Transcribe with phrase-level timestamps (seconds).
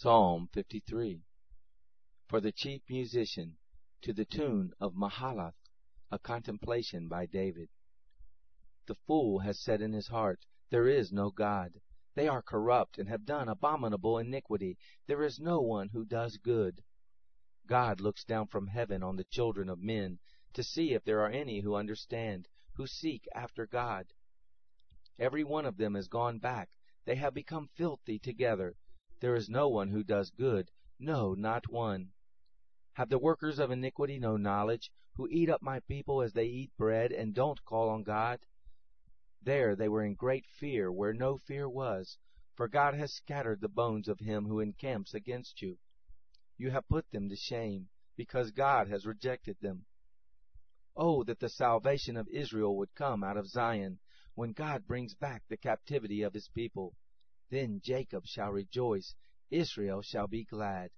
[0.00, 1.24] Psalm 53
[2.28, 3.56] For the chief musician,
[4.02, 5.56] to the tune of Mahalath,
[6.08, 7.68] a contemplation by David.
[8.86, 11.80] The fool has said in his heart, There is no God.
[12.14, 14.78] They are corrupt and have done abominable iniquity.
[15.08, 16.84] There is no one who does good.
[17.66, 20.20] God looks down from heaven on the children of men
[20.52, 24.12] to see if there are any who understand, who seek after God.
[25.18, 26.70] Every one of them has gone back.
[27.04, 28.76] They have become filthy together.
[29.20, 32.12] There is no one who does good, no, not one.
[32.92, 36.76] Have the workers of iniquity no knowledge, who eat up my people as they eat
[36.76, 38.38] bread, and don't call on God?
[39.42, 42.18] There they were in great fear, where no fear was,
[42.54, 45.78] for God has scattered the bones of him who encamps against you.
[46.56, 49.86] You have put them to shame, because God has rejected them.
[50.96, 53.98] Oh, that the salvation of Israel would come out of Zion,
[54.34, 56.94] when God brings back the captivity of his people.
[57.50, 59.14] Then Jacob shall rejoice,
[59.50, 60.90] Israel shall be glad.